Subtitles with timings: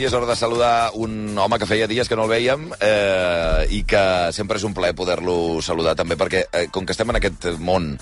[0.00, 3.66] matí és hora de saludar un home que feia dies que no el veiem eh,
[3.76, 7.18] i que sempre és un plaer poder-lo saludar també perquè eh, com que estem en
[7.18, 7.98] aquest món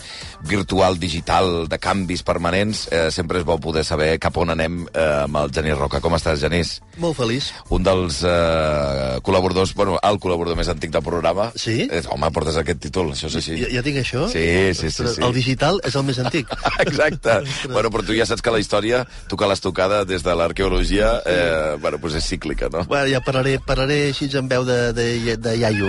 [0.47, 5.25] virtual, digital, de canvis permanents, eh, sempre és bo poder saber cap on anem eh,
[5.25, 5.99] amb el Genís Roca.
[6.05, 6.77] Com estàs, Genís?
[7.03, 7.51] Molt feliç.
[7.75, 11.49] Un dels eh, col·laboradors, bueno, el col·laborador més antic del programa.
[11.59, 11.89] Sí?
[11.91, 13.59] Eh, home, portes aquest títol, això és així.
[13.65, 14.29] Ja, ja tinc això?
[14.31, 14.47] Sí,
[14.79, 15.25] sí, sí, sí.
[15.25, 16.55] El digital és el més antic.
[16.87, 17.41] Exacte.
[17.73, 21.17] bueno, però tu ja saps que la història, tu que l'has tocada des de l'arqueologia,
[21.27, 22.85] eh, bueno, pues és cíclica, no?
[22.85, 25.89] Bueno, ja parlaré, parlaré així en veu de, de, de iaio.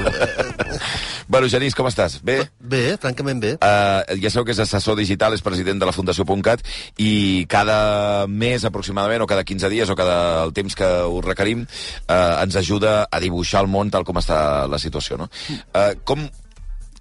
[1.27, 2.19] bueno, Genís, com estàs?
[2.23, 2.39] Bé?
[2.59, 3.51] Bé, francament bé.
[3.59, 6.63] Uh, ja sabeu que és assessor digital, és president de la Fundació .cat
[6.97, 11.65] i cada mes aproximadament, o cada 15 dies, o cada el temps que us requerim,
[12.07, 15.27] uh, ens ajuda a dibuixar el món tal com està la situació, no?
[15.73, 16.29] Uh, com,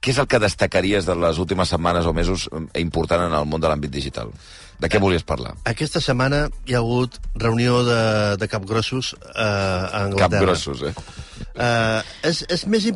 [0.00, 3.62] què és el que destacaries de les últimes setmanes o mesos important en el món
[3.62, 4.34] de l'àmbit digital?
[4.78, 5.56] De què volies parlar?
[5.66, 10.54] Aquesta setmana hi ha hagut reunió de, de capgrossos eh, a Anglaterra.
[10.54, 10.94] Capgrossos, eh?
[11.58, 12.86] Uh, és, és més...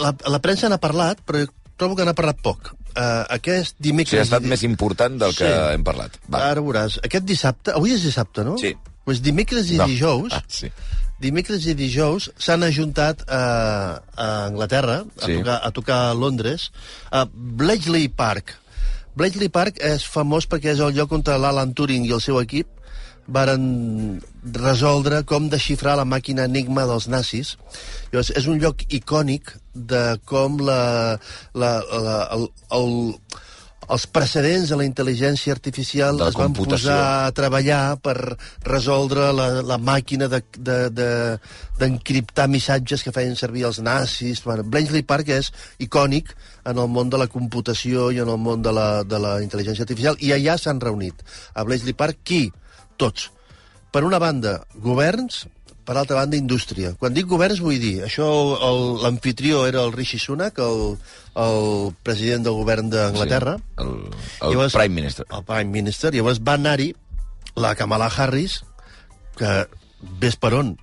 [0.00, 1.44] La, la premsa n'ha parlat, però
[1.76, 2.72] trobo que n'ha parlat poc.
[2.94, 4.20] Uh, aquest O sigui, dimecres...
[4.22, 5.60] ha estat més important del que Sí.
[5.76, 6.16] hem parlat.
[6.32, 6.96] Ara veuràs.
[7.04, 7.74] Aquest dissabte...
[7.76, 8.56] Avui és dissabte, no?
[8.58, 8.72] Sí.
[9.04, 9.86] Pues dimecres i No.
[9.90, 10.32] dijous...
[10.32, 10.70] Ah, sí.
[11.20, 13.42] Dimecres i dijous s'han ajuntat a,
[14.18, 15.36] a Anglaterra a, Sí.
[15.38, 16.70] tocar, a tocar a Londres
[17.14, 18.56] a Bletchley Park.
[19.14, 22.70] Bletchley Park és famós perquè és el lloc on l'Alan Turing i el seu equip
[23.26, 24.20] varen
[24.52, 27.54] resoldre com desxifrar la màquina Enigma dels nazis.
[28.12, 31.16] Llavors, és un lloc icònic de com la,
[31.54, 31.72] la,
[32.04, 32.48] la, el,
[32.78, 32.92] el,
[33.92, 38.16] els precedents de la intel·ligència artificial De es van posar a treballar per
[38.64, 41.08] resoldre la, la màquina d'encriptar de, de,
[41.80, 44.42] d'encriptar missatges que feien servir els nazis.
[44.44, 48.62] Bueno, Bletchley Park és icònic en el món de la computació i en el món
[48.64, 51.24] de la, de la intel·ligència artificial, i allà s'han reunit.
[51.54, 52.46] A Bletchley Park, qui?
[52.96, 53.30] Tots.
[53.94, 55.44] Per una banda, governs,
[55.84, 56.94] per altra banda, indústria.
[56.98, 58.26] Quan dic governs vull dir, això
[58.68, 60.96] el- l'anfitrió era el Rishi Sunak, el,
[61.36, 63.90] el president del govern d'Anglaterra, Sí, el,
[64.40, 65.26] el Llavors- Prime Minister.
[65.30, 66.14] el Prime Minister.
[66.14, 66.94] Llavors va anar-hi
[67.56, 68.62] la Kamala Harris,
[69.36, 69.66] que
[70.20, 70.76] ves per on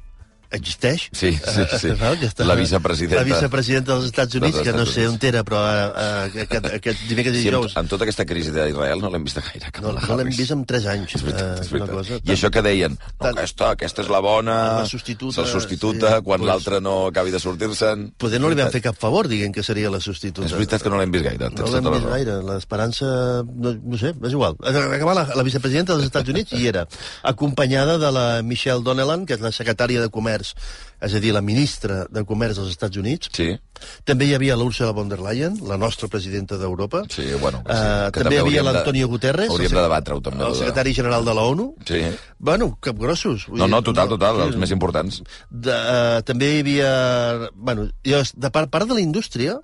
[0.51, 1.09] existeix.
[1.11, 1.91] Sí, sí, sí.
[1.99, 2.17] Val?
[2.19, 3.21] Que està- La vicepresidenta.
[3.21, 6.99] La vicepresidenta dels Estats Units, Dels que no sé on era, però eh, aquest, aquest
[7.09, 7.75] dimecres i Sí, dijous...
[7.77, 9.71] amb tota aquesta crisi d'Israel no l'hem vist gaire.
[9.81, 11.15] No, no l'hem vist en 3 anys.
[11.15, 11.93] És veritat, eh, és veritat.
[11.95, 16.15] cosa I això que deien, no, aquesta, aquesta és la bona, La substituta, la substituta,
[16.17, 16.23] sí.
[16.23, 18.11] quan Pues- l'altra no acabi de sortir-se'n.
[18.17, 20.47] Poder no li vam fer cap favor dient que seria la substituta.
[20.47, 21.49] És veritat que no l'hem vist gaire.
[21.49, 22.39] No l'hem tota vist gaire.
[22.43, 23.05] L'esperança,
[23.45, 24.55] no, no sé, és igual.
[24.61, 26.85] Acabava la, la vicepresidenta dels Estats Units i era
[27.23, 30.40] acompanyada de la Michelle Donnellan, que és la secretària de Comerç,
[31.01, 33.29] és a dir, la ministra de Comerç dels Estats Units.
[33.33, 33.51] Sí,
[34.05, 37.03] També hi havia l'Ursula von der Leyen, la nostra presidenta d'Europa.
[37.09, 37.63] sí, bueno.
[37.65, 40.45] Que sí, Eh, que també hi havia l'Antonio Guterres, Hauríem de debatre-ho, també.
[40.45, 41.75] el secretari general de la ONU.
[41.87, 42.01] Sí.
[42.37, 43.47] Bueno, capgrossos.
[43.49, 45.23] No, no, total, total, sí, els més importants.
[45.49, 47.49] de, uh, també hi havia...
[47.55, 49.59] Bueno, de part, part de la indústria,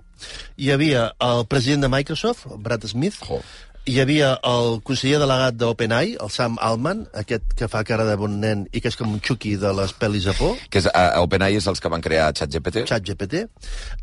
[0.56, 3.38] hi havia el president de Microsoft, Brad Smith, Jo.
[3.88, 8.36] Hi havia el conseller delegat d'OpenAI, el Sam Altman, aquest que fa cara de bon
[8.42, 11.22] nen i que és com un xuqui de les pel·lis a por, Que és, a
[11.24, 12.84] OpenAI és els que van crear ChatGPT.
[12.90, 13.46] ChatGPT.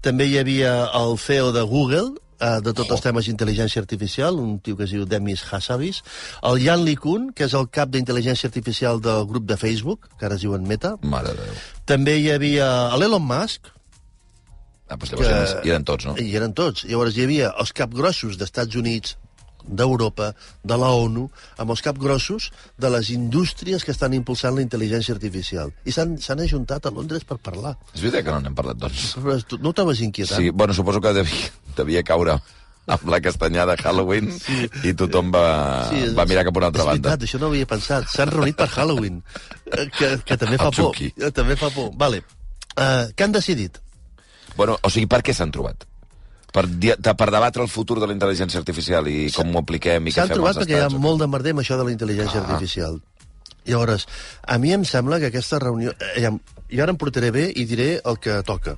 [0.02, 4.58] També hi havia el CEO de Google, eh, de tots els temes d'intel·ligència artificial, un
[4.60, 6.02] tio que es diu Demis Hassabis,
[6.44, 10.36] el Jan LeCun, que és el cap d'intel·ligència artificial del grup de Facebook, que ara
[10.40, 10.96] es diuen Meta.
[11.04, 11.62] Mare de Déu.
[11.86, 13.72] També hi havia l'Elon Musk,
[14.86, 16.12] Ah, doncs llavors eren, hi eren tots, no?
[16.22, 16.84] I eren tots.
[16.86, 19.16] Llavors hi havia els capgrossos d'Estats Units,
[19.68, 20.32] d'Europa,
[20.64, 21.28] de la ONU,
[21.62, 25.74] amb els capgrossos de les indústries que estan impulsant la intel·ligència artificial.
[25.86, 27.76] I s'han ajuntat a Londres per parlar.
[27.94, 29.16] És veritat que no n'hem parlat, doncs.
[29.20, 30.42] Però tu no t'ho inquietant?
[30.42, 32.40] Sí, bueno, suposo que devia, devia caure
[32.86, 34.68] amb la castanyada de Halloween sí.
[34.86, 35.46] i tothom va,
[35.90, 37.10] sí, va mirar cap a una altra és banda.
[37.10, 38.06] veritat, això no havia pensat.
[38.14, 39.24] S'han reunit per Halloween,
[39.72, 41.02] eh, que, que també fa por.
[41.02, 41.92] Eh, També fa por.
[41.98, 42.22] Vale.
[42.76, 43.80] Uh, què han decidit?
[44.56, 45.88] Bueno, o sigui, per què s'han trobat?
[46.56, 46.64] Per,
[47.20, 50.38] per debatre el futur de la intel·ligència artificial i com ho apliquem i què fem
[50.38, 52.46] trobat als perquè hi ha molt de merder amb això de la intel·ligència Ah.
[52.48, 53.02] artificial.
[53.66, 54.06] Llavors,
[54.46, 55.92] a mi em sembla que aquesta reunió...
[56.16, 56.30] Eh,
[56.70, 58.76] jo ara em portaré bé i diré el que toca.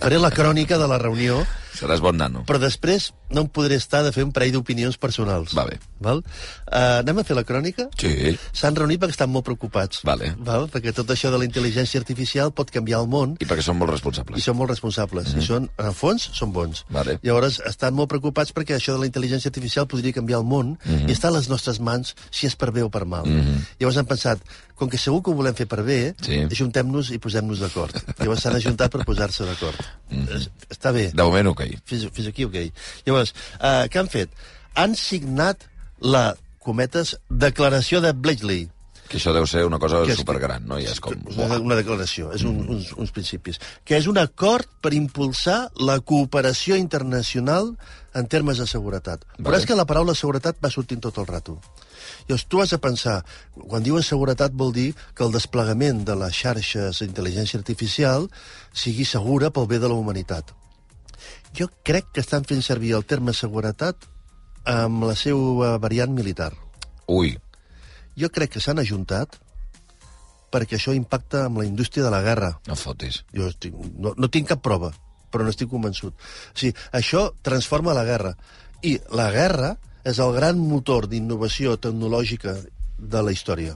[0.00, 1.38] Faré la crònica de la reunió,
[1.76, 2.44] Seràs bon nano.
[2.46, 5.54] però després no em podré estar de fer un parell d'opinions personals.
[5.56, 5.78] Va bé.
[6.00, 6.20] Val?
[6.66, 7.88] Uh, anem a fer la crònica?
[7.98, 8.36] Sí.
[8.52, 10.02] S'han reunit perquè estan molt preocupats.
[10.06, 10.34] Vale.
[10.46, 10.68] Val?
[10.72, 13.90] Perquè tot això de la intel·ligència artificial pot canviar el món I perquè són molt
[13.90, 14.44] i responsables.
[14.44, 15.32] són molt responsables.
[15.32, 15.42] Mm -hmm.
[15.42, 16.84] I són, en fons, són bons.
[16.90, 17.18] Vale.
[17.22, 20.94] Llavors, estan molt preocupats perquè això de la intel·ligència artificial podria canviar el món mm
[20.94, 21.08] -hmm.
[21.08, 23.26] i està a les nostres mans si és per bé o per mal.
[23.26, 23.58] Mm -hmm.
[23.78, 24.38] Llavors han pensat,
[24.76, 26.42] com que segur que ho volem fer per bé, Sí.
[26.52, 27.96] ajuntem-nos i posem-nos d'acord.
[28.20, 29.78] Llavors s'han ajuntat per posar-se d'acord.
[30.10, 30.48] Mm -hmm.
[30.70, 31.10] Està bé.
[31.12, 31.62] De moment, ok.
[31.84, 32.56] Fins, fins aquí, ok.
[33.06, 34.30] Llavors, uh, què han fet?
[34.74, 35.64] Han signat
[36.00, 38.68] la, cometes, declaració de Bletchley.
[39.08, 40.78] Que això deu ser una cosa Que és- supergran, no?
[40.82, 41.14] I és com...
[41.36, 43.60] Una, declaració, és un, uns, uns principis.
[43.86, 47.76] Que és un acord per impulsar la cooperació internacional
[48.14, 49.22] en termes de seguretat.
[49.38, 49.58] Però Vale.
[49.62, 51.60] és que la paraula seguretat va sortint tot el rato.
[52.26, 53.20] Llavors, tu has de pensar,
[53.68, 58.26] quan diuen seguretat vol dir que el desplegament de les xarxes d'intel·ligència artificial
[58.74, 60.50] sigui segura pel bé de la humanitat.
[61.56, 63.96] Jo crec que estan fent servir el terme seguretat
[64.66, 66.50] amb la seva variant militar.
[67.06, 67.36] Ui,
[68.16, 69.36] Jo crec que s'han ajuntat
[70.52, 72.52] perquè això impacta amb la indústria de la guerra.
[72.66, 73.24] no fotis.
[73.34, 74.92] Jo estic, no, no tinc cap prova,
[75.30, 76.14] però no estic convençut.
[76.14, 78.36] O sigui, això transforma la guerra.
[78.82, 79.74] I la guerra
[80.06, 82.54] és el gran motor d'innovació tecnològica
[82.96, 83.74] de la història.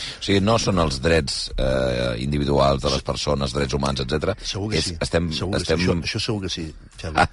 [0.00, 4.34] O sigui, no són els drets eh, individuals de les persones, drets humans, etc.
[4.42, 4.96] Segur que sí.
[5.00, 5.80] Estem, segur que estem...
[5.80, 5.88] sí.
[5.88, 6.66] Això, això segur que sí,
[7.00, 7.20] Xavi.
[7.20, 7.28] Ah,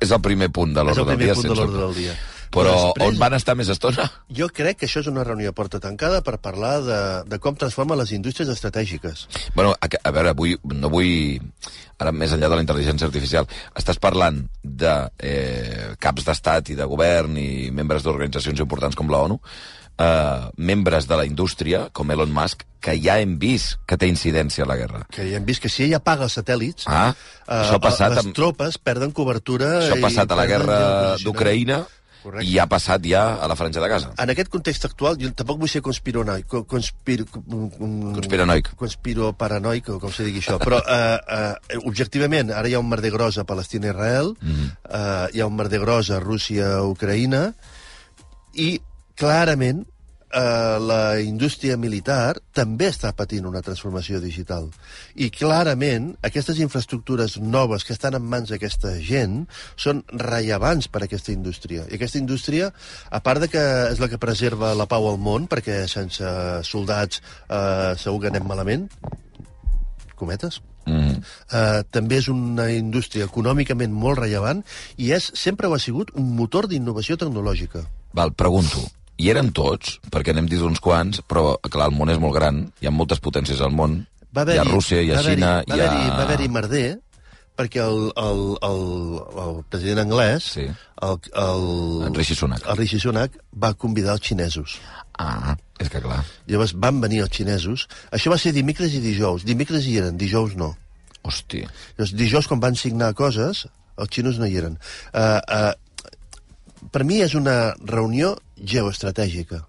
[0.00, 1.40] és el primer punt de és l'ordre el del primer dia.
[1.40, 2.16] punt de l'ordre del dia.
[2.54, 4.06] Però Després- on van estar més estona?
[4.30, 7.56] Jo crec que això és una reunió a porta tancada per parlar de, de com
[7.56, 9.26] transforma les indústries estratègiques.
[9.54, 11.40] Bueno, a, a veure, vull, no vull...
[11.98, 14.90] Ara, més enllà de la intel·ligència artificial, estàs parlant de
[15.24, 19.38] eh, caps d'estat i de govern i membres d'organitzacions importants com la ONU,
[19.96, 24.66] eh, membres de la indústria, com Elon Musk, que ja hem vist que té incidència
[24.66, 25.06] a la guerra.
[25.10, 27.14] Que ja hem vist que si ella apaga els satèl·lits, Ah,
[27.48, 29.78] això ha passat les amb- tropes perden cobertura...
[29.80, 30.78] Això ha passat a la guerra
[31.24, 31.80] d'Ucraïna
[32.26, 32.48] Correcte.
[32.50, 34.10] i ha passat ja a la Franja de Gaza.
[34.18, 38.72] En aquest context actual, jo tampoc vull ser conspironoic, co- conspir, mm, Conspiranoic.
[38.76, 43.12] conspiroparanoic, o com se digui això, però eh, eh, objectivament, ara hi ha un merder
[43.14, 44.70] gros a Palestina i Israel, Mhm.
[44.90, 47.54] eh, hi ha un merder gros a Rússia i Ucraïna,
[48.54, 48.80] i
[49.14, 49.86] clarament
[50.32, 54.68] eh, la indústria militar també està patint una transformació digital.
[55.14, 59.44] I clarament aquestes infraestructures noves que estan en mans d'aquesta gent
[59.76, 61.86] són rellevants per a aquesta indústria.
[61.90, 62.72] I aquesta indústria,
[63.10, 66.32] a part de que és la que preserva la pau al món, perquè sense
[66.66, 68.88] soldats eh, segur que anem malament,
[70.16, 71.18] cometes, Mm.
[71.50, 74.62] eh, també és una indústria econòmicament molt rellevant
[74.96, 77.82] i és, sempre ho ha sigut, un motor d'innovació tecnològica.
[78.14, 78.84] Val, pregunto,
[79.18, 79.98] hi eren tots?
[80.12, 83.20] Perquè n'hem dit uns quants, però, clar, el món és molt gran, hi ha moltes
[83.24, 84.02] potències al món.
[84.36, 85.86] Va hi ha Rússia, hi ha va Xina, va hi ha...
[85.90, 86.86] haver-hi- Va haver-hi merder,
[87.56, 88.82] perquè el, el, el,
[89.46, 90.66] el president anglès, Sí.
[91.02, 91.62] el, el,
[92.10, 92.66] En Rishi Sunak.
[92.68, 94.76] el Rishi Sunak, va convidar els xinesos.
[95.18, 96.18] Ah, és que clar.
[96.46, 97.86] Llavors van venir els xinesos.
[98.12, 99.46] Això va ser dimecres i dijous.
[99.48, 100.74] Dimecres hi eren, dijous no.
[101.24, 101.62] Hosti.
[101.96, 103.64] Llavors, dijous, quan van signar coses,
[103.96, 104.76] els xinos no hi eren.
[105.16, 109.64] Uh, uh, per mi és una reunió geoestratègica.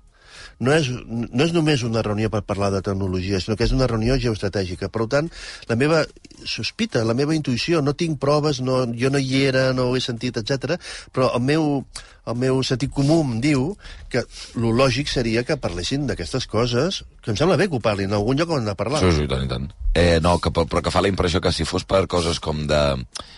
[0.59, 3.87] No és, no és només una reunió per parlar de tecnologia, sinó que és una
[3.89, 4.89] reunió geoestratègica.
[4.89, 5.29] Per tant,
[5.69, 6.03] la meva
[6.45, 10.01] sospita, la meva intuïció, no tinc proves, no, jo no hi era, no ho he
[10.03, 10.77] sentit, etc.
[11.13, 11.85] però el meu,
[12.27, 13.71] el meu sentit comú em diu
[14.11, 14.23] que
[14.55, 18.19] lo lògic seria que parlessin d'aquestes coses, que em sembla bé que ho parlin, en
[18.19, 19.01] algun lloc on han de parlar.
[19.03, 19.67] Sí, sí, tant, i tant.
[19.97, 22.79] Eh, no, que, però que fa la impressió que si fos per coses com de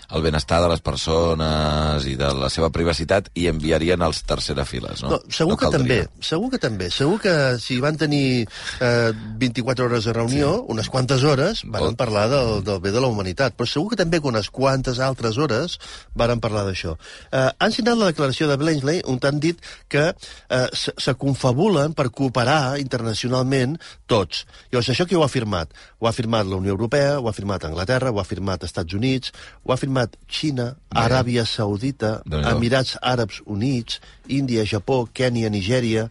[0.10, 5.04] el benestar de les persones i de la seva privacitat, hi enviarien els tercera files,
[5.06, 5.14] no?
[5.16, 6.04] No, segur que caldria.
[6.10, 6.90] també, segur que també.
[6.92, 8.44] Segur que si van tenir
[8.82, 10.66] eh, 24 hores de reunió, sí.
[10.76, 14.00] unes quantes hores van Vol- parlar del, del bé de la humanitat, però segur que
[14.00, 15.78] també que unes quantes altres hores
[16.18, 16.96] van parlar d'això.
[17.32, 21.94] Eh, han signat la declaració de Blensley on han dit que eh, se, se confabulen
[21.98, 23.78] per cooperar internacionalment
[24.10, 24.46] tots.
[24.72, 25.74] Llavors, això qui ho ha firmat?
[26.00, 29.34] Ho ha firmat la Unió Europea, ho ha firmat Anglaterra, ho ha firmat Estats Units,
[29.64, 31.02] ho ha firmat Xina, Bé.
[31.06, 32.20] Aràbia Saudita.
[32.50, 36.10] Emirats Àrabs Units, Índia, Japó, Kènia, Nigèria,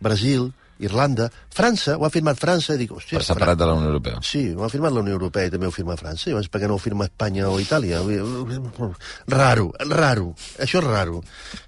[0.00, 3.20] Brasil, Irlanda, França, ho ha firmat França, i dic, hòstia...
[3.20, 4.18] Per separat de la Unió Europea.
[4.26, 6.26] Sí, ho ha firmat la Unió Europea i també ho firma França.
[6.30, 8.00] Llavors, per què no ho firma Espanya o Itàlia?
[9.30, 10.32] Raro, raro.
[10.58, 11.20] Això és raro.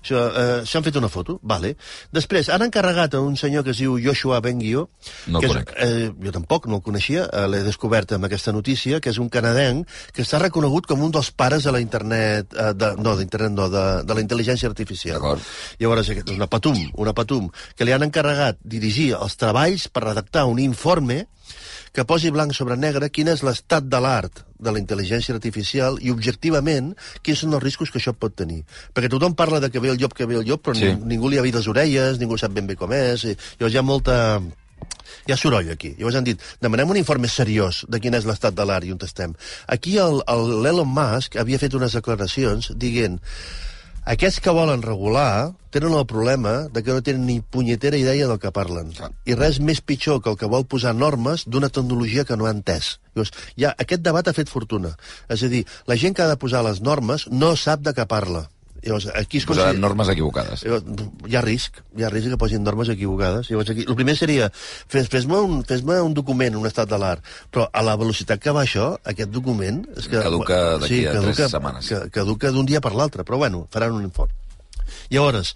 [0.02, 1.76] Això, eh, S'han fet una foto, vale.
[2.10, 4.88] Després, han encarregat a un senyor que es diu Joshua Bengio,
[5.30, 5.70] No que conec.
[5.76, 9.18] és, eh, jo tampoc no el coneixia, eh, l'he descobert amb aquesta notícia, que és
[9.22, 13.14] un canadenc que està reconegut com un dels pares de la internet, eh, de, no,
[13.16, 15.20] d'internet no, de, de la intel·ligència artificial.
[15.20, 15.42] D'acord.
[15.78, 20.46] Llavors, és una patum, una patum, que li han encarregat dirigir els treballs per redactar
[20.48, 21.26] un informe
[21.92, 26.10] que posi blanc sobre negre quin és l'estat de l'art de la intel·ligència artificial i,
[26.12, 26.90] objectivament,
[27.24, 28.62] quins són els riscos que això pot tenir.
[28.92, 30.92] Perquè tothom parla de que ve el llop, que ve el llop, però Sí.
[31.04, 33.78] ningú li ha vist les orelles, ningú sap ben bé com és, i llavors hi
[33.78, 34.16] ha molta...
[35.26, 35.94] Hi ha soroll aquí.
[35.98, 38.98] Llavors han dit, demanem un informe seriós de quin és l'estat de l'art i on
[39.02, 39.32] estem.
[39.66, 43.18] Aquí el- el- l'Elon Musk havia fet unes declaracions dient
[44.06, 48.38] aquests que volen regular tenen el problema de que no tenen ni punyetera idea del
[48.38, 48.92] que parlen.
[48.94, 49.10] Clar.
[49.26, 52.54] I res més pitjor que el que vol posar normes d'una tecnologia que no ha
[52.54, 52.96] entès.
[53.16, 54.94] Llavors, ja, aquest debat ha fet fortuna.
[55.28, 58.06] És a dir, la gent que ha de posar les normes no sap de què
[58.06, 58.46] parla.
[58.86, 60.62] Llavors, aquí es Posaran normes equivocades.
[60.62, 60.84] Llavors,
[61.26, 63.50] Hi ha risc, hi ha risc que posin normes equivocades.
[63.50, 67.24] Llavors, aquí, el primer seria, fes- fes-me un, fes un document, un estat de l'art,
[67.50, 69.82] però a la velocitat que va això, aquest document...
[69.96, 71.88] És que, Caduca d'aquí a tres caduca- setmanes.
[71.90, 74.34] Que, caduca d'un dia per l'altre, però bueno, faran un informe.
[75.10, 75.54] Llavors,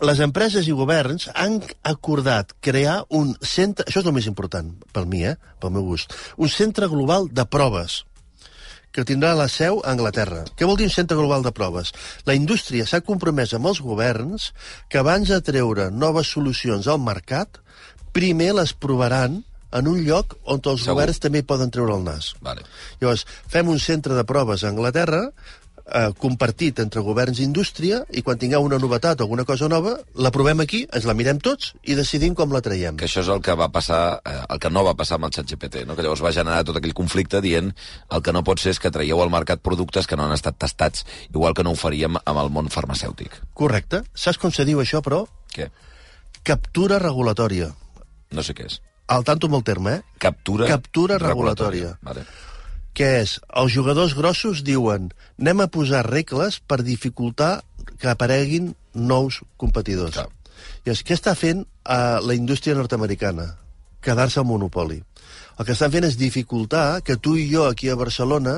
[0.00, 3.84] les empreses i governs han acordat crear un centre...
[3.90, 5.34] Això és el més important, pel mi, eh?
[5.60, 6.14] pel meu gust.
[6.38, 8.04] Un centre global de proves
[8.94, 10.44] que tindrà la seu a Anglaterra.
[10.58, 11.92] Què vol dir un centre global de proves?
[12.26, 14.50] La indústria s'ha compromès amb els governs
[14.90, 17.60] que abans de treure noves solucions al mercat,
[18.16, 20.96] primer les provaran en un lloc on els Segur.
[20.96, 22.34] governs també poden treure el nas.
[22.42, 22.66] Vale.
[23.00, 25.28] Llavors, fem un centre de proves a Anglaterra,
[25.90, 29.96] eh, compartit entre governs i indústria, i quan tingueu una novetat o alguna cosa nova,
[30.14, 32.96] la provem aquí, ens la mirem tots i decidim com la traiem.
[33.00, 35.34] Que això és el que va passar, eh, el que no va passar amb el
[35.36, 35.96] ChatGPT, no?
[35.96, 37.72] que llavors va generar tot aquell conflicte dient
[38.10, 40.58] el que no pot ser és que traieu al mercat productes que no han estat
[40.58, 43.40] tastats, igual que no ho faríem amb el món farmacèutic.
[43.54, 44.04] Correcte.
[44.14, 45.24] Saps com se diu això, però?
[45.54, 45.70] Què?
[46.46, 47.72] Captura regulatòria.
[48.32, 48.78] No sé què és.
[49.10, 50.18] Al tanto amb el terme, eh?
[50.22, 51.96] Captura, Captura regulatòria.
[52.06, 52.22] Vale.
[52.96, 53.36] Què és?
[53.56, 57.60] Els jugadors grossos diuen anem a posar regles per dificultar
[58.00, 60.18] que apareguin nous competidors.
[60.18, 60.28] Clar.
[60.84, 63.46] I és, què està fent eh, la indústria nord-americana?
[64.04, 65.00] Quedar-se al monopoli.
[65.60, 68.54] El que estan fent és dificultar que tu i jo aquí a Barcelona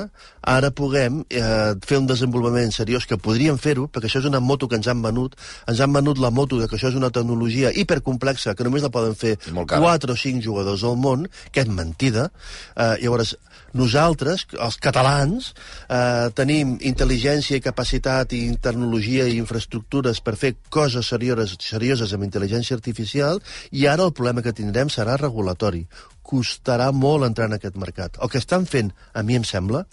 [0.47, 4.69] ara puguem eh, fer un desenvolupament seriós, que podríem fer-ho, perquè això és una moto
[4.71, 5.35] que ens han venut,
[5.67, 8.91] ens han venut la moto de que això és una tecnologia hipercomplexa, que només la
[8.93, 9.83] poden fer És molt cara.
[9.83, 12.29] 4 o 5 jugadors al món, que és mentida.
[12.77, 13.35] Eh, llavors,
[13.75, 15.51] nosaltres, els catalans,
[15.89, 22.23] eh, tenim intel·ligència i capacitat i tecnologia i infraestructures per fer coses serioses, serioses amb
[22.31, 25.83] intel·ligència artificial i ara el problema que tindrem serà regulatori.
[26.23, 28.17] Costarà molt entrar en aquest mercat.
[28.21, 29.83] El que estan fent, a mi em sembla,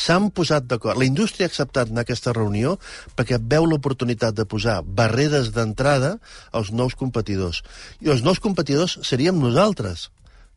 [0.00, 0.98] s'han posat d'acord.
[0.98, 2.76] La indústria ha acceptat en aquesta reunió
[3.18, 6.16] perquè veu l'oportunitat de posar barreres d'entrada
[6.52, 7.62] als nous competidors.
[8.00, 10.08] I els nous competidors seríem nosaltres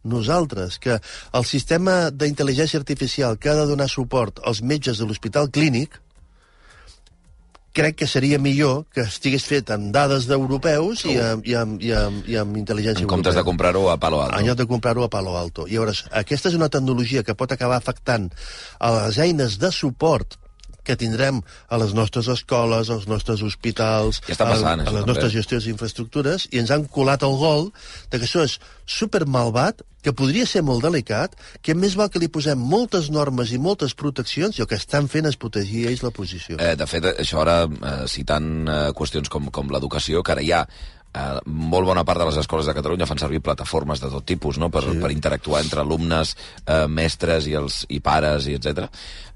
[0.04, 5.52] nosaltres, que el sistema d'intel·ligència artificial que ha de donar suport als metges de l'hospital
[5.54, 6.00] clínic
[7.72, 11.94] crec que seria millor que estigués fet amb dades d'europeus i amb, i, amb, i,
[11.96, 13.52] amb, i amb intel·ligència En comptes de europea.
[13.52, 14.40] comprar-ho a Palo Alto.
[14.40, 15.68] En lloc de comprar-ho a Palo Alto.
[15.68, 18.30] I llavors, aquesta és una tecnologia que pot acabar afectant
[18.80, 20.41] a les eines de suport
[20.84, 25.08] que tindrem a les nostres escoles, als nostres hospitals, Ja passant, a, a les també.
[25.12, 27.70] nostres gestions d'infraestructures, i ens han colat el gol
[28.10, 32.20] de que això és super malvat, que podria ser molt delicat, que més val que
[32.22, 36.02] li posem moltes normes i moltes proteccions, i el que estan fent és protegir ells
[36.02, 36.58] la posició.
[36.58, 40.52] Eh, de fet, això ara, eh, citant eh, qüestions com, com l'educació, que ara hi
[40.58, 40.66] ha
[41.14, 44.60] eh, molt bona part de les escoles de Catalunya fan servir plataformes de tot tipus
[44.62, 44.72] no?
[44.74, 44.98] per, sí.
[45.02, 46.36] per interactuar entre alumnes,
[46.66, 48.88] eh, mestres i, els, i pares, i etc.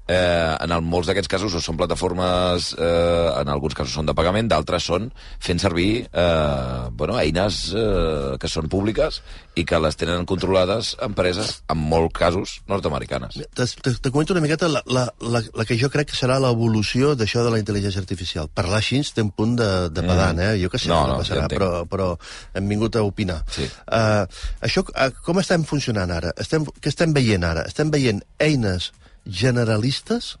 [0.06, 4.14] Eh, en el, molts d'aquests casos o són plataformes, eh, en alguns casos són de
[4.14, 5.08] pagament, d'altres són
[5.42, 9.18] fent servir eh, bueno, eines eh, que són públiques
[9.58, 13.40] i que les tenen controlades empreses, en molts casos, nord-americanes.
[13.56, 16.36] Te, te, te comento una miqueta la, la, la, la que jo crec que serà
[16.42, 18.50] l'evolució d'això de la intel·ligència artificial.
[18.54, 20.52] Parlar així té un punt de, de pedant, eh?
[20.60, 22.12] Jo que sé No, què no, passarà, ja però, però
[22.56, 23.40] hem vingut a opinar.
[23.52, 23.66] Sí.
[23.86, 24.22] Uh,
[24.64, 26.32] això, uh, com estem funcionant ara?
[26.40, 27.66] Estem, què estem veient ara?
[27.68, 28.92] Estem veient eines
[29.26, 30.36] generalistes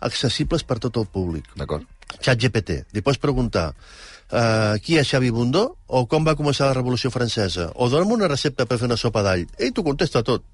[0.00, 1.48] accessibles per tot el públic.
[1.58, 1.86] D'acord?
[2.18, 2.82] Xat GPT.
[2.96, 7.70] Li pots preguntar uh, qui és Xavi Bundó o com va començar la Revolució Francesa
[7.74, 9.46] o dona'm una recepta per fer una sopa d'all.
[9.58, 10.46] Ell t'ho contesta tot.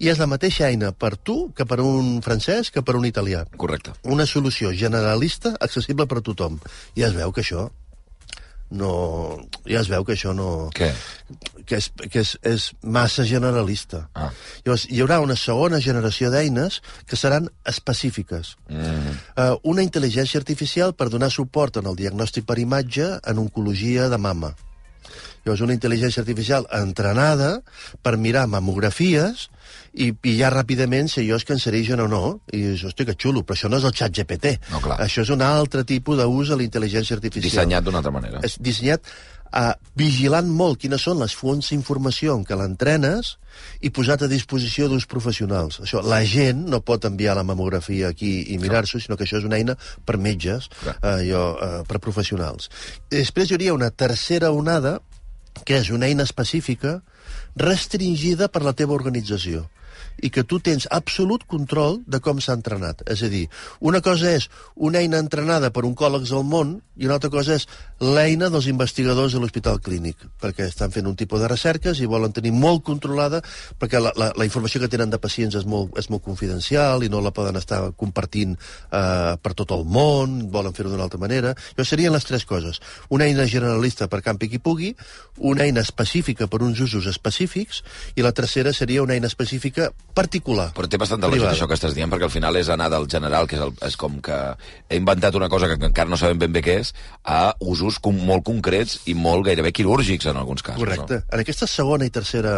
[0.00, 3.44] I és la mateixa eina per tu que per un francès que per un italià.
[3.60, 3.92] Correcte.
[4.08, 6.58] Una solució generalista accessible per a tothom.
[6.96, 7.68] I es veu que això
[8.72, 8.92] no...
[9.68, 10.70] Ja es veu que això no...
[10.74, 10.90] Què?
[11.68, 14.06] Que és, que és, és massa generalista.
[14.18, 14.30] Ah.
[14.64, 18.56] Llavors, hi haurà una segona generació d'eines que seran específiques.
[18.72, 19.14] Mm.
[19.36, 24.18] Uh, una intel·ligència artificial per donar suport en el diagnòstic per imatge en oncologia de
[24.18, 24.54] mama.
[25.42, 27.56] Llavors, una intel·ligència artificial entrenada
[28.02, 29.48] per mirar mamografies
[29.92, 32.22] i pillar ràpidament si allò es cancerigen o no.
[32.52, 34.56] I dius, hosti, que xulo, però això no és el xat GPT.
[34.72, 34.98] No, clar.
[35.04, 37.50] Això és un altre tipus d'ús de la intel·ligència artificial.
[37.50, 38.40] Dissenyat d'una altra manera.
[38.46, 39.04] És dissenyat
[39.52, 43.34] uh, vigilant molt quines són les fonts d'informació en què l'entrenes
[43.84, 45.82] i posat a disposició d'uns professionals.
[45.84, 49.48] Això, la gent no pot enviar la mamografia aquí i mirar-s'ho, sinó que això és
[49.48, 49.76] una eina
[50.08, 52.72] per metges, uh, jo, uh, per professionals.
[53.10, 55.00] I després hi hauria una tercera onada,
[55.68, 57.02] que és una eina específica
[57.60, 59.66] restringida per la teva organització.
[60.20, 63.02] I que tu tens absolut control de com s'ha entrenat.
[63.10, 63.46] És a dir,
[63.80, 67.66] una cosa és una eina entrenada per oncòlegs al món i una altra cosa és
[68.02, 72.34] l'eina dels investigadors de l'Hospital Clínic, perquè estan fent un tipus de recerques i volen
[72.36, 73.40] tenir molt controlada,
[73.80, 77.10] perquè la, la, la informació que tenen de pacients és molt, és molt confidencial i
[77.12, 81.54] no la poden estar compartint eh, per tot el món, volen fer-ho d'una altra manera.
[81.72, 82.82] Això serien les tres coses.
[83.08, 84.92] Una eina generalista per campi qui pugui,
[85.38, 87.82] una eina específica per uns usos específics
[88.16, 90.70] i la tercera seria una eina específica particular.
[90.76, 93.08] Però té bastant de lògica això que estàs dient, perquè al final és anar del
[93.10, 94.38] general, que és, el, és com que
[94.88, 98.16] he inventat una cosa que encara no sabem ben bé què és, a usos com,
[98.28, 100.82] molt concrets i molt gairebé quirúrgics en alguns casos.
[100.82, 101.22] Correcte.
[101.22, 101.28] No?
[101.32, 102.56] En aquesta segona i tercera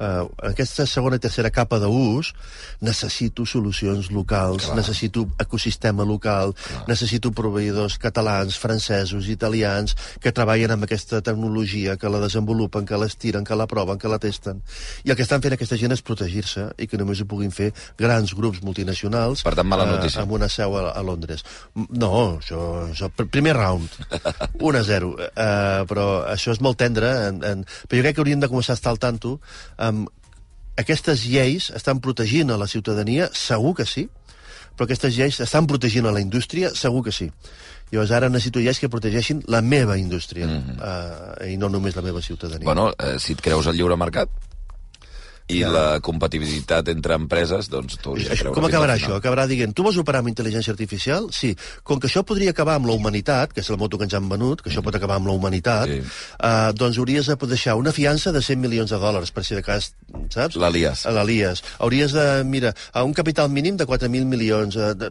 [0.00, 2.32] eh, aquesta segona i tercera capa d'ús
[2.80, 4.76] necessito solucions locals, Clar.
[4.78, 6.84] necessito ecosistema local, Clar.
[6.88, 13.44] necessito proveïdors catalans, francesos, italians, que treballen amb aquesta tecnologia, que la desenvolupen, que l'estiren,
[13.44, 14.62] que la proven, que la testen.
[15.04, 17.70] I el que estan fent aquesta gent és protegir-se i que només ho puguin fer
[17.98, 20.22] grans grups multinacionals Per tant, mala eh, notícia.
[20.22, 21.44] amb una seu a, a Londres.
[21.74, 23.88] No, això, això pr- primer round,
[24.60, 25.10] 1 a 0.
[25.10, 28.72] Uh, però això és molt tendre, en, en, però jo crec que hauríem de començar
[28.74, 29.36] a estar al tanto.
[29.90, 30.06] Um,
[30.80, 33.28] aquestes lleis estan protegint a la ciutadania?
[33.36, 34.08] Segur que sí.
[34.76, 36.70] Però aquestes lleis estan protegint a la indústria?
[36.74, 37.28] Segur que sí.
[37.90, 40.76] Llavors ara necessito lleis que protegeixin la meva indústria mm -hmm.
[40.78, 42.64] uh, i no només la meva ciutadania.
[42.64, 44.30] Bueno, eh, si et creus el lliure mercat
[45.50, 49.16] i la compatibilitat entre empreses, doncs tu de creure com acabarà això?
[49.18, 51.28] Acabarà dient, tu vols operar amb intel·ligència artificial?
[51.34, 51.52] Sí.
[51.82, 54.28] Com que això podria acabar amb la humanitat, que és la moto que ens han
[54.30, 56.00] venut, que això pot acabar amb la humanitat, Sí.
[56.00, 59.62] eh, doncs hauries de deixar una fiança de 100 milions de dòlars, per si de
[59.62, 59.92] cas,
[60.30, 60.56] saps?
[60.56, 61.06] L'Elias.
[61.06, 61.62] A l'Elias.
[61.78, 64.76] Hauries de, mira, a un capital mínim de 4.000 milions.
[64.76, 65.10] Eh, de,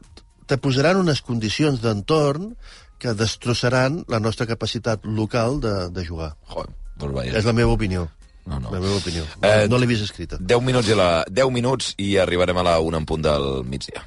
[0.50, 2.56] te posaran unes condicions d'entorn
[3.00, 6.34] que destrossaran la nostra capacitat local de, de jugar.
[6.50, 7.36] Joder, doncs.
[7.36, 8.10] És la meva opinió.
[8.46, 8.72] No, no.
[8.72, 9.26] La meva opinió.
[9.42, 10.40] Eh, no l'he vist escrita.
[10.40, 14.06] 10 minuts i la 10 minuts i arribarem a la 1 en punt del migdia.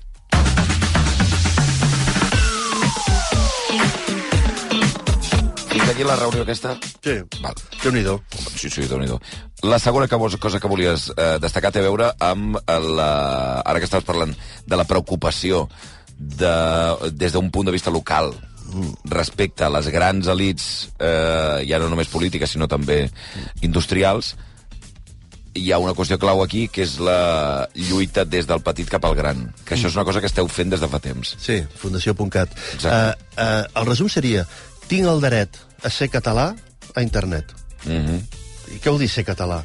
[5.73, 6.75] Fins aquí la reunió aquesta?
[7.05, 7.17] Sí.
[7.41, 7.57] Val.
[7.83, 8.19] Déu-n'hi-do.
[8.57, 9.09] Sí, sí, déu nhi
[9.63, 13.11] La segona que vols, cosa que volies eh, destacar té a veure amb la...
[13.63, 14.35] Ara que estàs parlant
[14.67, 15.69] de la preocupació
[16.19, 16.55] de,
[17.13, 18.35] des d'un punt de vista local
[19.05, 23.05] respecte a les grans elites, eh, ja no només polítiques, sinó també
[23.63, 24.35] industrials,
[25.55, 29.17] hi ha una qüestió clau aquí, que és la lluita des del petit cap al
[29.19, 29.45] gran.
[29.67, 31.35] Que això és una cosa que esteu fent des de fa temps.
[31.41, 32.55] Sí, fundació.cat.
[32.81, 34.47] Uh, uh, el resum seria,
[34.89, 36.53] tinc el dret a ser català
[36.95, 37.53] a internet.
[37.85, 38.21] Mm -hmm.
[38.73, 39.65] I què vol dir ser català?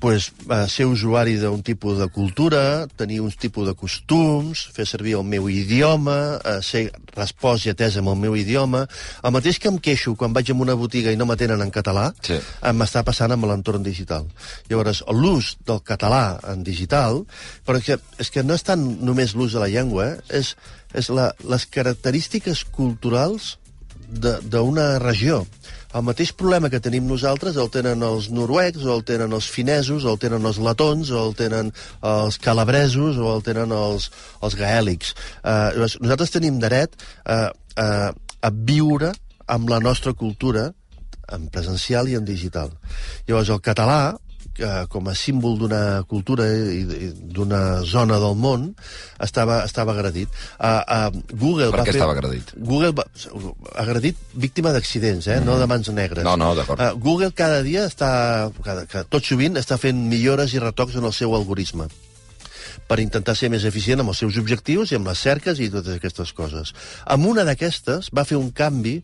[0.00, 5.12] Pues, uh, ser usuari d'un tipus de cultura, tenir uns tipus de costums, fer servir
[5.18, 6.86] el meu idioma, uh, ser
[7.16, 8.86] respost i atès amb el meu idioma.
[9.22, 12.08] El mateix que em queixo quan vaig a una botiga i no m'atenen en català,
[12.24, 12.34] Sí.
[12.40, 14.24] eh, m'està passant amb l'entorn digital.
[14.70, 17.24] Llavors, l'ús del català en digital,
[17.66, 20.20] però és que, és que no és tant només l'ús de la llengua, eh?
[20.40, 20.56] és,
[20.94, 23.58] és la, les característiques culturals
[24.08, 25.44] de- d'una regió.
[25.90, 30.04] El mateix problema que tenim nosaltres el tenen els noruecs, o el tenen els finesos,
[30.04, 31.72] o el tenen els letons, o el tenen
[32.06, 34.10] els calabresos, o el tenen els,
[34.46, 35.14] els gaèlics.
[35.42, 36.94] Llavors, nosaltres tenim dret
[37.26, 39.10] uh, uh, a viure
[39.50, 40.68] amb la nostra cultura
[41.34, 42.70] en presencial i en digital.
[43.26, 44.00] Llavors, el català,
[44.60, 48.68] eh, com a símbol d'una cultura i i d'una zona del món,
[49.22, 50.28] estava, estava agredit.
[50.58, 52.00] Uh, uh, Google Per va què fer...
[52.00, 52.52] estava agredit?
[52.56, 53.06] Google va...
[53.82, 55.40] agredit víctima d'accidents, eh?
[55.40, 55.48] Mm.
[55.48, 56.24] no de mans negres.
[56.26, 56.80] No, no, d'acord.
[56.80, 58.12] Uh, Google cada dia està,
[58.64, 61.88] cada, cada, tot sovint, està fent millores i retocs en el seu algoritme
[62.90, 65.94] per intentar ser més eficient amb els seus objectius i amb les cerques i totes
[65.94, 66.74] aquestes coses.
[67.06, 68.96] Amb una d'aquestes va fer un canvi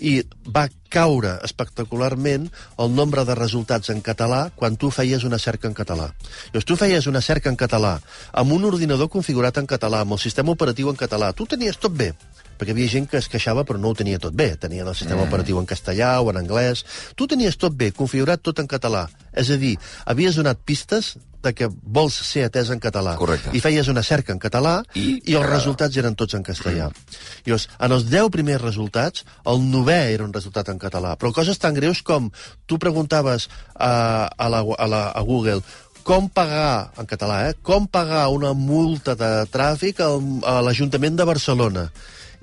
[0.00, 0.14] i
[0.48, 2.46] va caure espectacularment
[2.80, 6.08] el nombre de resultats en català quan tu feies una cerca en català.
[6.52, 7.98] Llavors, tu feies una cerca en català
[8.32, 11.32] amb un ordinador configurat en català, amb el sistema operatiu en català.
[11.36, 12.14] Tu tenies tot bé,
[12.58, 14.54] perquè hi havia gent que es queixava però no ho tenia tot bé.
[14.60, 15.28] Tenien el sistema mm.
[15.28, 16.84] operatiu en castellà o en anglès.
[17.18, 19.06] Tu tenies tot bé, configurat tot en català.
[19.34, 21.14] És a dir, havies donat pistes
[21.44, 23.14] de que vols ser atès en català.
[23.20, 23.52] Correcte.
[23.52, 26.88] I feies una cerca en català I- i, els resultats eren tots en castellà.
[26.88, 27.22] Mm.
[27.46, 31.14] Llavors, en els 10 primers resultats, el novè era un resultat en català.
[31.20, 32.30] Però coses tan greus com
[32.66, 35.60] tu preguntaves a, a, la, a, la, a Google
[36.04, 37.54] com pagar, en català, eh?
[37.64, 41.86] com pagar una multa de tràfic al, a l'Ajuntament de Barcelona.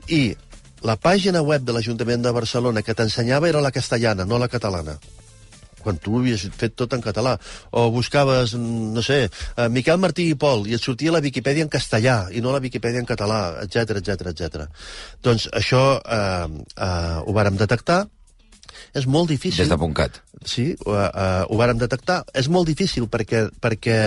[0.09, 0.35] I
[0.87, 4.97] la pàgina web de l'Ajuntament de Barcelona que t'ensenyava era la castellana, no la catalana
[5.81, 7.31] quan tu ho havies fet tot en català.
[7.73, 9.23] O buscaves, no sé,
[9.57, 12.61] eh, Miquel Martí i Pol, i et sortia la Viquipèdia en castellà, i no la
[12.61, 14.67] Viquipèdia en català, etc etc etc.
[15.25, 18.03] Doncs això eh, eh, ho vàrem detectar,
[18.93, 19.65] és molt difícil...
[19.65, 20.21] Des de .cat.
[20.47, 22.21] Sí, ho, uh, ho vàrem detectar.
[22.33, 23.97] És molt difícil perquè, perquè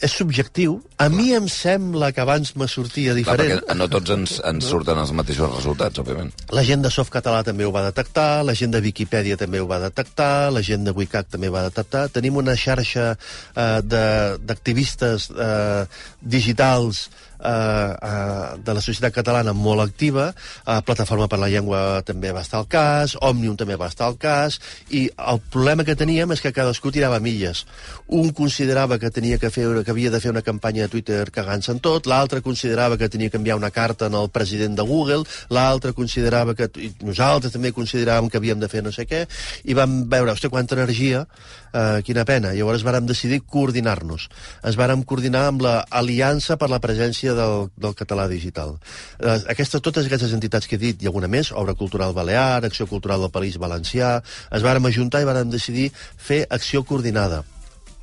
[0.00, 0.80] és subjectiu.
[0.98, 3.60] A mi em sembla que abans me sortia Clar, diferent.
[3.64, 6.32] perquè no tots ens, ens surten els mateixos resultats, òbviament.
[6.52, 9.78] La gent de Softcatalà també ho va detectar, la gent de Viquipèdia també ho va
[9.82, 12.08] detectar, la gent de Wicac també va detectar.
[12.10, 15.86] Tenim una xarxa eh, de- d'activistes eh,
[16.20, 17.08] digitals
[17.40, 20.28] eh, eh, de la societat catalana molt activa,
[20.66, 24.18] eh, Plataforma per la Llengua també va estar al cas, Òmnium també va estar al
[24.18, 27.64] cas, i el problema que teníem és que cadascú tirava milles.
[28.08, 31.72] Un considerava que tenia que fer que havia de fer una campanya de Twitter cagant-se
[31.72, 35.92] en tot, l'altre considerava que tenia que enviar una carta al president de Google, l'altre
[35.92, 36.68] considerava que...
[37.02, 39.24] nosaltres també consideràvem que havíem de fer no sé què,
[39.64, 41.24] i vam veure, hòstia, quanta energia,
[41.72, 42.52] eh, quina pena.
[42.54, 44.28] Llavors vàrem decidir coordinar-nos.
[44.62, 48.76] Ens vàrem coordinar amb la Aliança per la Presència del, del Català Digital.
[49.20, 52.86] Eh, aquestes, totes aquestes entitats que he dit, i alguna més, Obra Cultural Balear, Acció
[52.90, 54.18] Cultural del País Valencià,
[54.52, 57.44] es vàrem ajuntar i vàrem decidir fer acció coordinada.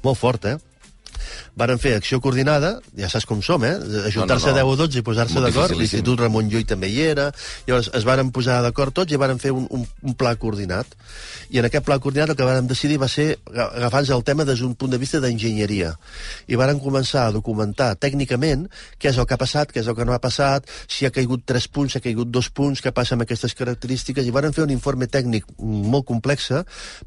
[0.01, 0.57] Molt fort, eh?
[1.58, 3.76] Varen fer acció coordinada, ja saps com som, eh?
[4.08, 4.72] Ajuntar-se No, no, no.
[4.72, 5.76] 10 o 12 i posar-se d'acord.
[5.78, 7.32] L'Institut Ramon Llull també hi era.
[7.67, 10.88] Llavors es varen posar d'acord tots i varen fer un, un, un pla coordinat.
[11.52, 14.46] I en aquest pla coordinat el que vàrem decidir va ser aga- agafar-nos el tema
[14.48, 15.94] des d'un punt de vista d'enginyeria.
[16.48, 18.67] I varen començar a documentar tècnicament
[18.98, 21.12] què és el que ha passat, què és el que no ha passat, si ha
[21.12, 24.54] caigut 3 punts, si ha caigut 2 punts, què passa amb aquestes característiques, i varen
[24.56, 26.50] fer un informe tècnic molt complex,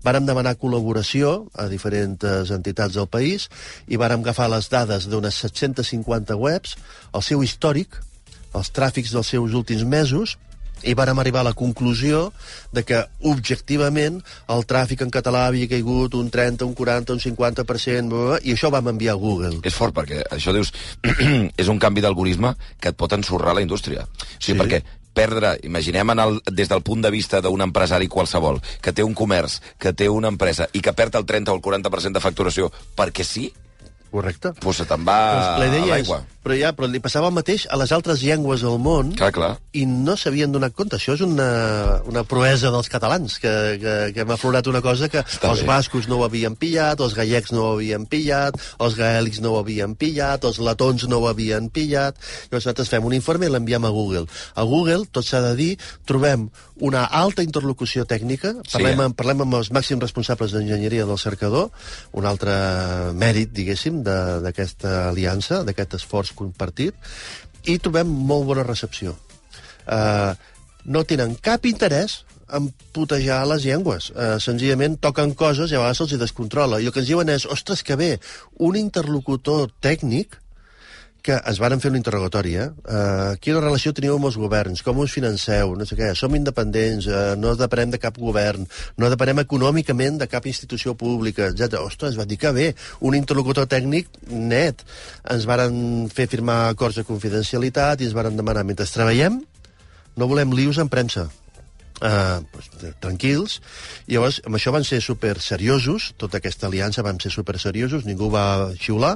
[0.04, 3.48] vàrem demanar col·laboració a diferents entitats del país
[3.88, 6.76] i vàrem agafar les dades d'unes 750 webs,
[7.14, 7.98] el seu històric,
[8.54, 10.36] els tràfics dels seus últims mesos,
[10.84, 12.32] i vàrem arribar a la conclusió
[12.74, 14.20] de que, objectivament,
[14.52, 18.40] el tràfic en català havia caigut un 30, un 40, un 50%, bla, bla, bla,
[18.44, 19.62] i això ho vam enviar a Google.
[19.64, 20.74] És fort, perquè això dius...
[21.62, 24.04] és un canvi d'algoritme que et pot ensorrar la indústria.
[24.04, 24.60] O sigui, Sí.
[24.60, 24.82] perquè
[25.14, 29.14] perdre, imaginem en el, des del punt de vista d'un empresari qualsevol, que té un
[29.14, 32.72] comerç, que té una empresa, i que perd el 30 o el 40% de facturació
[32.98, 33.52] perquè sí,
[34.14, 34.54] Correcte.
[34.62, 36.22] doncs se te'n va Doncs la a l'aigua.
[36.44, 39.50] Però ja, però li passava el mateix a les altres llengües del món Clar, clar.
[39.72, 40.98] i no s'havien donat compte.
[41.00, 41.48] Això és una,
[42.10, 45.68] una proesa dels catalans, que, que, que hem aflorat una cosa que Està els bé.
[45.72, 49.58] bascos no ho havien pillat, els gallecs no ho havien pillat, els gaèlics no ho
[49.62, 52.20] havien pillat, els letons no ho havien pillat.
[52.50, 54.26] Llavors nosaltres fem un informe i l'enviem a Google.
[54.54, 55.72] A Google, tot s'ha de dir,
[56.04, 56.50] trobem
[56.84, 59.04] una alta interlocució tècnica, Sí, parlem, eh?
[59.08, 61.70] amb, parlem amb els màxims responsables d'enginyeria del cercador,
[62.12, 62.52] un altre
[63.14, 66.94] mèrit, diguéssim, de- d'aquesta aliança, d'aquest esforç compartit,
[67.64, 69.14] i trobem molt bona recepció.
[69.84, 70.32] Uh,
[70.84, 72.22] no tenen cap interès
[72.54, 74.10] en putejar les llengües.
[74.12, 76.80] Uh, senzillament toquen coses i a vegades se'ls descontrola.
[76.80, 78.10] I el que ens diuen és, ostres, que bé,
[78.60, 80.38] un interlocutor tècnic
[81.24, 82.66] que ens varen fer un interrogatori, eh?
[82.84, 84.82] Uh, quina relació teniu amb els governs?
[84.84, 85.72] Com us financeu?
[85.78, 86.10] No sé què.
[86.18, 88.66] Som independents, uh, no depenem de cap govern,
[89.00, 91.80] no depenem econòmicament de cap institució pública, etc.
[91.80, 92.66] Ostres, va dir que bé,
[93.00, 94.84] un interlocutor tècnic net.
[95.32, 99.40] Ens varen fer firmar acords de confidencialitat i ens varen demanar, mentre treballem,
[100.20, 101.30] no volem lius en premsa.
[102.02, 102.66] Uh, pues,
[102.98, 103.60] tranquils.
[104.10, 108.02] I llavors amb això van ser super seriosos tota aquesta aliança van ser super seriosos
[108.04, 109.12] ningú va xiular.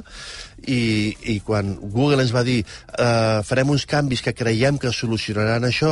[0.63, 5.67] I, i quan Google ens va dir uh, farem uns canvis que creiem que solucionaran
[5.67, 5.91] això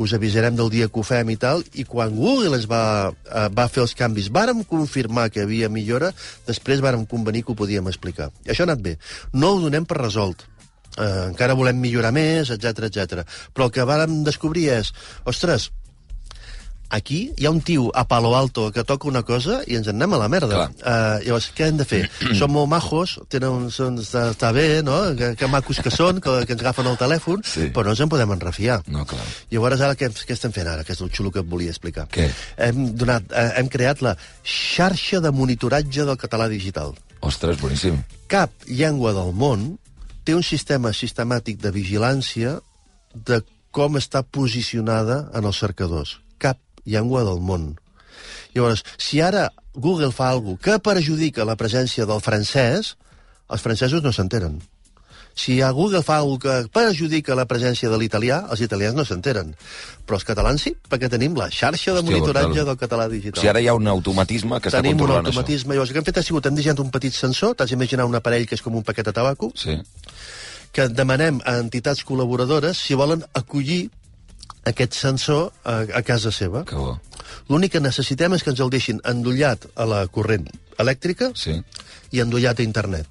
[0.00, 3.46] us avisarem del dia que ho fem i tal i quan Google ens va, uh,
[3.52, 6.10] va fer els canvis vàrem confirmar que havia millora
[6.48, 8.32] després vàrem convenir que ho podíem explicar.
[8.48, 8.96] I això ha anat bé.
[9.36, 10.48] No ho donem per resolt.
[10.94, 13.24] Eh, encara volem millorar més, etc etc.
[13.54, 14.92] Però el que vàrem descobrir és,
[15.26, 15.72] ostres,
[16.90, 19.96] aquí hi ha un tio a Palo Alto que toca una cosa i ens en
[19.96, 20.68] anem a la merda.
[20.82, 22.02] Uh, llavors, què hem de fer?
[22.38, 24.98] són molt majos, tenen, són, està, està bé, no?
[25.18, 27.70] Que, que macos que són, que, que ens agafen el telèfon, Sí.
[27.74, 28.80] però no ens en podem enrefiar.
[28.88, 29.24] No, clar.
[29.50, 30.84] Llavors, ara què, què estem fent ara?
[30.84, 32.06] Que és el xulo que et volia explicar.
[32.12, 32.28] Què?
[32.68, 36.94] Hem, donat, eh, hem creat la xarxa de monitoratge del català digital
[37.24, 38.02] Ostres, boníssim.
[38.28, 39.78] cap llengua del món
[40.24, 42.58] té un sistema sistemàtic de vigilància
[43.14, 43.42] de
[43.74, 46.18] com està posicionada en els cercadors.
[46.38, 47.74] Cap llengua del món.
[48.54, 52.94] Llavors, si ara Google fa alguna que perjudica la presència del francès,
[53.50, 54.60] els francesos no s'enteren.
[55.34, 59.48] Si a Google fa alguna que perjudica la presència de l'italià, els italians no s'enteren.
[60.06, 62.66] Però els catalans sí, perquè tenim la xarxa de Hòstia, monitoratge brutal.
[62.70, 63.40] del català O digital.
[63.40, 65.74] sigui, ara hi ha un automatisme que està Tenim un controlant automatisme.
[65.74, 68.14] Llavors, el que hem fet ha sigut, hem dissenyat un petit sensor, t'has d'imaginar un
[68.14, 69.74] aparell que és com un paquet de tabaco, això.
[69.74, 69.82] Sí.
[70.74, 73.90] que demanem a entitats col·laboradores si volen acollir
[74.64, 76.64] aquest sensor a, a casa seva.
[76.68, 76.94] Que bo.
[77.48, 80.46] L'únic que necessitem és que ens el deixin endollat a la corrent
[80.80, 81.60] elèctrica Sí.
[82.12, 83.06] i endollat a internet.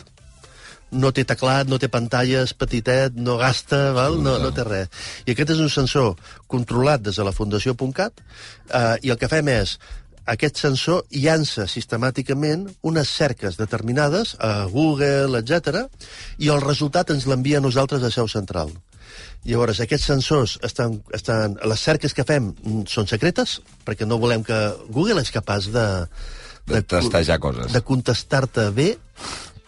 [0.94, 4.20] No té teclat, no té pantalles, petitet, no gasta, val?
[4.22, 4.92] No, no té res.
[5.26, 6.14] I aquest és un sensor
[6.48, 9.80] controlat des de la Fundació.cat eh, i el que fem és
[10.30, 15.84] aquest sensor llança sistemàticament unes cerques determinades a Google, etc
[16.38, 18.72] i el resultat ens l'envia a nosaltres a seu central.
[19.44, 21.58] Llavors, aquests sensors estan, estan...
[21.68, 22.52] Les cerques que fem
[22.88, 24.60] són secretes, perquè no volem que...
[24.90, 25.88] Google és capaç de...
[26.70, 27.74] De tastejar coses.
[27.76, 28.94] De contestar-te bé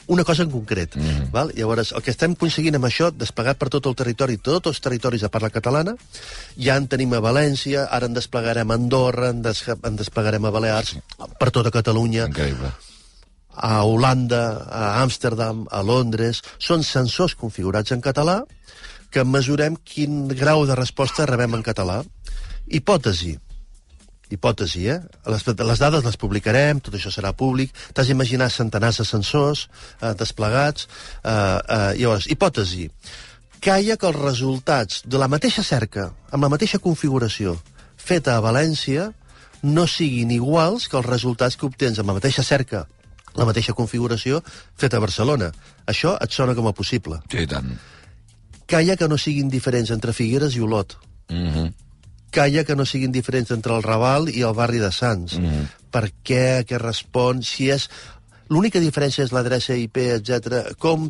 [0.08, 0.96] una cosa en concret.
[0.96, 1.32] Mm -hmm.
[1.32, 1.52] val?
[1.56, 5.22] Llavors, el que estem aconseguint amb això, desplegat per tot el territori, tots els territoris
[5.22, 5.96] de parla catalana,
[6.58, 10.52] ja en tenim a València, ara en desplegarem a Andorra, en, des en desplegarem a
[10.52, 10.96] Balears,
[11.40, 12.28] per tota Catalunya.
[12.28, 12.72] Increïble
[13.56, 16.42] a Holanda, a Amsterdam, a Londres...
[16.60, 18.44] Són sensors configurats en català
[19.16, 22.02] que mesurem quin grau de resposta rebem en català.
[22.68, 23.38] Hipòtesi.
[24.36, 24.98] Hipòtesi, eh?
[25.32, 27.72] Les, les dades les publicarem, tot això serà públic.
[27.96, 29.70] T'has d'imaginar centenars de sensors
[30.02, 30.90] eh, desplegats.
[31.24, 32.90] Eh, eh, llavors, hipòtesi.
[33.64, 37.56] Calla que els resultats de la mateixa cerca, amb la mateixa configuració,
[37.96, 39.08] feta a València,
[39.64, 42.84] no siguin iguals que els resultats que obtens amb la mateixa cerca
[43.36, 44.38] la mateixa configuració
[44.80, 45.50] feta a Barcelona.
[45.92, 47.18] Això et sona com a possible.
[47.32, 47.74] Sí, tant.
[48.66, 50.98] Calla que no siguin diferents entre Figueres i Olot.
[51.30, 51.74] Mm -hmm.
[52.32, 55.38] Calla que no siguin diferents entre el Raval i el barri de Sants.
[55.38, 55.68] Mm -hmm.
[55.92, 57.90] Per què, què respon, si és...
[58.48, 60.76] L'única diferència és l'adreça IP, etc.
[60.78, 61.10] Com,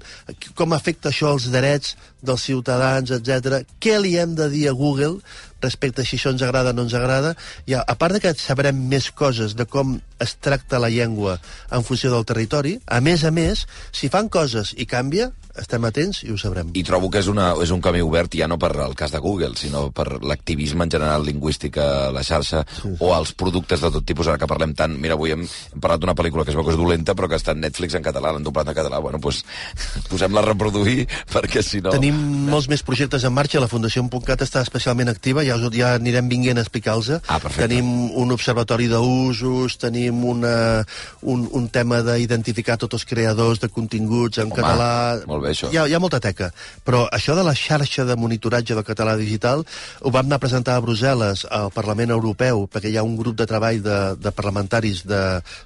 [0.55, 3.67] com afecta això als drets dels ciutadans, etc.
[3.79, 5.19] Què li hem de dir a Google
[5.61, 7.35] respecte a si això ens agrada o no ens agrada.
[7.65, 11.39] I a, a part de que sabrem més coses de com es tracta la llengua
[11.71, 16.21] en funció del territori, a més a més, si fan coses i canvia, estem atents
[16.25, 16.71] i ho sabrem.
[16.75, 19.21] I trobo que és, una, és un camí obert ja no per el cas de
[19.23, 23.91] Google, sinó per l'activisme en general lingüístic a la xarxa sí, o als productes de
[23.93, 24.97] tot tipus, ara que parlem tant...
[24.99, 27.39] Mira, avui hem, hem parlat d'una pel·lícula que es veu que és dolenta, però que
[27.39, 28.99] està en Netflix en català, l'han doblat en català.
[29.03, 29.43] Bueno, doncs
[30.11, 31.95] posem-la a reproduir, perquè si no...
[31.95, 32.19] Tenim
[32.51, 36.27] molts més projectes en marxa, la Fundació Puntcat està especialment activa, ja, us, ja anirem
[36.29, 37.23] vinguent a explicar-los.
[37.25, 37.65] Ah, perfecte.
[37.65, 40.83] tenim un observatori d'usos, tenim una,
[41.21, 44.89] un, un tema d'identificar tots els creadors de continguts en Home, català...
[45.29, 45.71] Molt bé, això.
[45.73, 46.51] Hi ha, hi ha molta teca,
[46.85, 49.65] però això de la xarxa de monitoratge del català digital
[50.01, 53.37] ho vam anar a presentar a Brussel·les al Parlament Europeu, perquè hi ha un grup
[53.39, 55.23] de treball de, de parlamentaris de,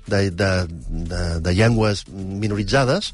[0.07, 0.51] de, de,
[1.11, 3.13] de, de llengües minoritzades,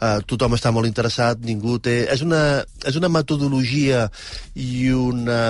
[0.00, 2.04] eh, tothom està molt interessat, ningú té...
[2.12, 4.06] És una, és una metodologia
[4.54, 5.40] i una,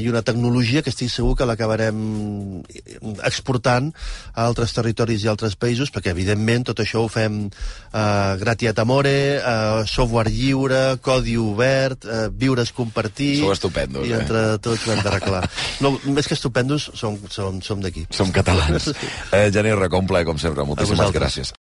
[0.00, 1.98] i una tecnologia que estic segur que l'acabarem
[3.26, 3.90] exportant
[4.34, 9.16] a altres territoris i altres països, perquè, evidentment, tot això ho fem eh, gratiat amore,
[9.38, 13.38] eh, software lliure, codi obert, eh, viures compartir...
[13.42, 14.60] Sou estupendos, I entre eh?
[14.62, 15.44] tots ho hem d'arreglar.
[15.78, 18.02] No, més que estupendos, som, som, som d'aquí.
[18.14, 18.88] Som catalans.
[19.36, 21.52] eh, Geni Recompla, com sempre, moltíssimes gràcies.